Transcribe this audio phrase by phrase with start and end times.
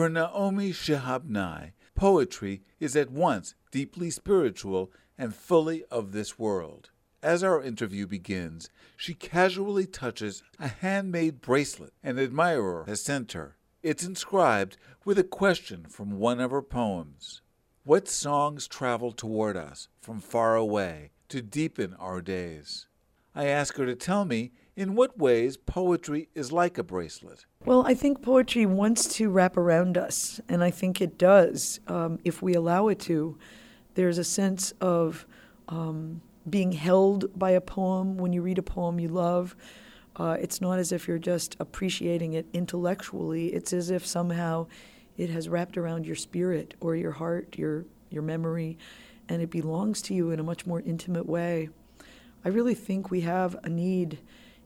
[0.00, 6.88] For Naomi Shihab Nye, poetry is at once deeply spiritual and fully of this world.
[7.22, 13.58] As our interview begins, she casually touches a handmade bracelet an admirer has sent her.
[13.82, 17.42] It's inscribed with a question from one of her poems.
[17.84, 22.86] What songs travel toward us from far away to deepen our days?
[23.34, 27.44] I ask her to tell me in what ways poetry is like a bracelet.
[27.66, 32.18] Well, I think poetry wants to wrap around us, and I think it does um,
[32.24, 33.36] if we allow it to.
[33.92, 35.26] There's a sense of
[35.68, 39.54] um, being held by a poem when you read a poem you love.
[40.16, 44.66] Uh, it's not as if you're just appreciating it intellectually, it's as if somehow
[45.18, 48.78] it has wrapped around your spirit or your heart, your, your memory,
[49.28, 51.68] and it belongs to you in a much more intimate way.
[52.46, 54.20] I really think we have a need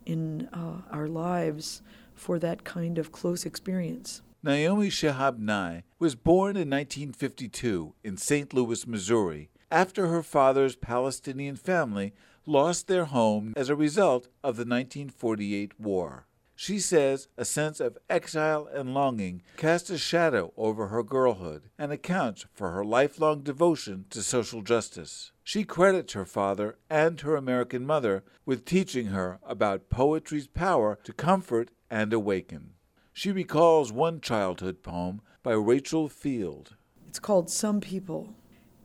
[0.07, 1.83] in uh, our lives
[2.15, 4.23] for that kind of close experience.
[4.43, 8.53] Naomi Shihab Nye was born in 1952 in St.
[8.53, 12.13] Louis, Missouri, after her father's Palestinian family
[12.47, 16.27] lost their home as a result of the 1948 war.
[16.57, 21.91] She says a sense of exile and longing cast a shadow over her girlhood and
[21.93, 25.33] accounts for her lifelong devotion to social justice.
[25.43, 31.13] She credits her father and her American mother with teaching her about poetry's power to
[31.13, 32.75] comfort and awaken.
[33.13, 36.77] She recalls one childhood poem by Rachel Field.
[37.09, 38.35] It's called Some People.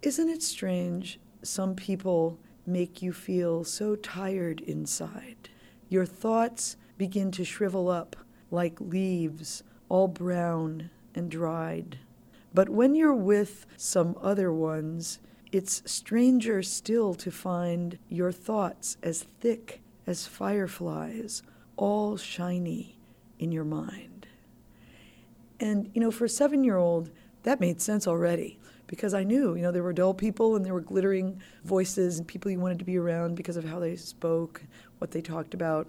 [0.02, 1.20] Isn't it strange?
[1.44, 5.50] Some people make you feel so tired inside.
[5.88, 8.16] Your thoughts begin to shrivel up
[8.52, 11.98] like leaves, all brown and dried.
[12.54, 15.20] But when you're with some other ones,
[15.52, 21.42] it's stranger still to find your thoughts as thick as fireflies,
[21.78, 22.98] all shiny
[23.40, 24.28] in your mind.
[25.60, 27.10] And, you know, for a seven year old,
[27.44, 30.74] that made sense already because I knew, you know, there were dull people and there
[30.74, 34.62] were glittering voices and people you wanted to be around because of how they spoke,
[34.98, 35.88] what they talked about.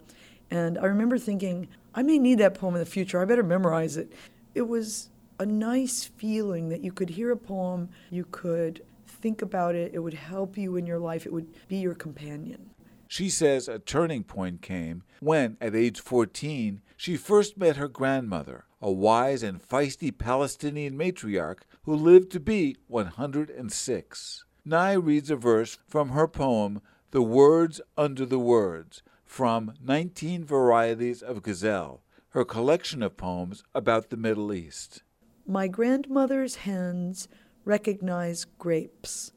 [0.50, 3.20] And I remember thinking, I may need that poem in the future.
[3.20, 4.12] I better memorize it.
[4.54, 9.74] It was a nice feeling that you could hear a poem, you could think about
[9.74, 12.70] it, it would help you in your life, it would be your companion.
[13.08, 18.66] She says a turning point came when, at age 14, she first met her grandmother,
[18.80, 24.44] a wise and feisty Palestinian matriarch who lived to be 106.
[24.64, 31.22] Nye reads a verse from her poem, The Words Under the Words, from 19 Varieties
[31.22, 35.04] of Gazelle, her collection of poems about the Middle East.
[35.46, 37.28] My grandmother's hands
[37.64, 39.30] recognize grapes,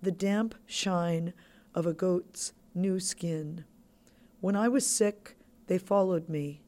[0.00, 1.32] the damp shine
[1.74, 3.64] of a goat's new skin.
[4.40, 6.62] When I was sick, they followed me.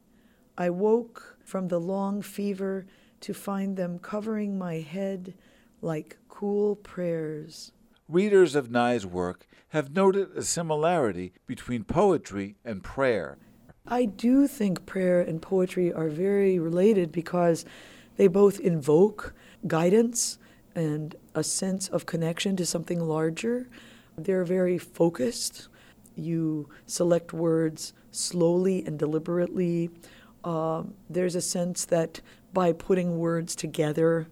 [0.57, 2.85] I woke from the long fever
[3.21, 5.35] to find them covering my head
[5.81, 7.71] like cool prayers.
[8.09, 13.37] Readers of Nye's work have noted a similarity between poetry and prayer.
[13.87, 17.63] I do think prayer and poetry are very related because
[18.17, 19.33] they both invoke
[19.67, 20.37] guidance
[20.75, 23.69] and a sense of connection to something larger.
[24.17, 25.69] They're very focused.
[26.15, 29.89] You select words slowly and deliberately.
[30.43, 32.19] Uh, there's a sense that
[32.53, 34.27] by putting words together,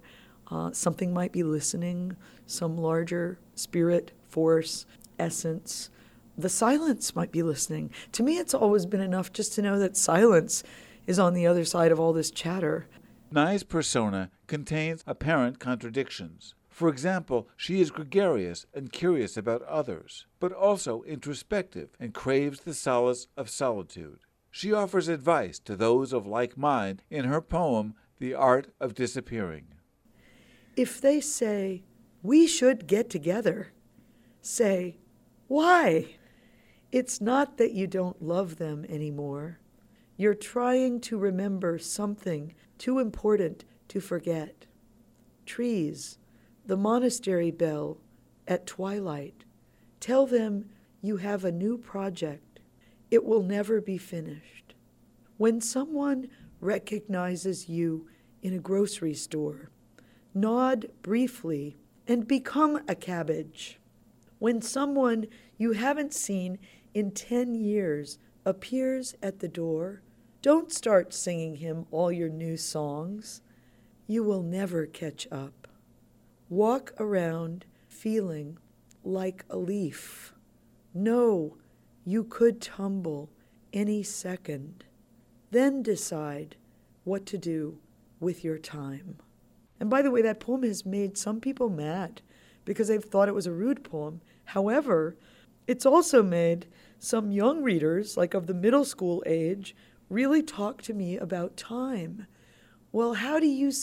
[0.52, 4.86] uh, something might be listening, some larger spirit, force,
[5.18, 5.90] essence.
[6.38, 7.92] The silence might be listening.
[8.14, 10.64] To me, it's always been enough just to know that silence
[11.08, 12.88] is on the other side of all this chatter.
[13.32, 16.54] Nye's persona contains apparent contradictions.
[16.70, 22.74] For example, she is gregarious and curious about others, but also introspective and craves the
[22.74, 24.20] solace of solitude.
[24.50, 29.68] She offers advice to those of like mind in her poem, The Art of Disappearing.
[30.82, 31.84] If they say,
[32.24, 33.72] we should get together,
[34.42, 34.98] say,
[35.48, 36.16] why?
[36.92, 39.60] It's not that you don't love them anymore.
[40.18, 44.66] You're trying to remember something too important to forget.
[45.46, 46.18] Trees,
[46.66, 48.00] the monastery bell
[48.48, 49.46] at twilight.
[50.00, 50.66] Tell them
[51.00, 52.60] you have a new project.
[53.12, 54.74] It will never be finished.
[55.38, 56.30] When someone
[56.60, 58.08] recognizes you
[58.42, 59.70] in a grocery store,
[60.34, 63.80] nod briefly and become a cabbage.
[64.40, 66.58] When someone you haven't seen
[66.94, 70.02] in 10 years appears at the door,
[70.42, 73.42] don't start singing him all your new songs.
[74.08, 75.68] You will never catch up.
[76.50, 78.58] Walk around feeling
[79.04, 80.34] like a leaf.
[80.94, 81.58] Know
[82.04, 83.30] you could tumble
[83.72, 84.84] any second.
[85.52, 86.56] Then decide
[87.04, 87.78] what to do
[88.20, 89.18] with your time.
[89.82, 92.22] And by the way, that poem has made some people mad
[92.66, 94.22] because they've thought it was a rude poem.
[94.46, 95.18] However,
[95.66, 96.68] it's also made
[97.00, 99.76] some young readers, like of the middle school age,
[100.08, 102.28] really talk to me about time.
[102.92, 103.72] Well, how do you